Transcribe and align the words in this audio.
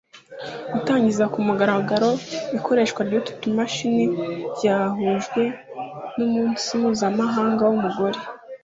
Gutangiza 0.73 1.23
ku 1.33 1.37
mugararagaro 1.47 2.09
ikoreshwa 2.57 2.99
ry’utu 3.07 3.31
tumashini 3.41 4.03
ryahujwe 4.55 5.41
n’umunsi 6.17 6.65
mpuzamahanga 6.79 7.61
w’umugore 7.65 8.19